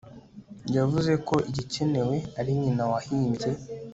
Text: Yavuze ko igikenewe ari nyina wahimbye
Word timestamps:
Yavuze 0.75 1.11
ko 1.27 1.35
igikenewe 1.49 2.15
ari 2.39 2.51
nyina 2.61 2.83
wahimbye 2.91 3.49